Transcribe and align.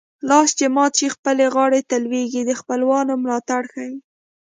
لاس 0.29 0.49
چې 0.59 0.65
مات 0.75 0.93
شي 0.99 1.07
خپلې 1.15 1.45
غاړې 1.55 1.81
ته 1.89 1.95
لوېږي 2.05 2.41
د 2.45 2.51
خپلوانو 2.59 3.13
ملاتړ 3.23 3.61
ښيي 3.73 3.95